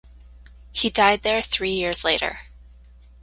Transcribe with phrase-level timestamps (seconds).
[0.71, 2.39] He died there three years later.